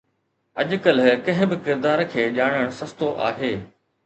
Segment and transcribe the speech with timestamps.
[0.61, 3.53] اڄڪلهه ڪنهن به ڪردار کي ڄاڻڻ سستو آهي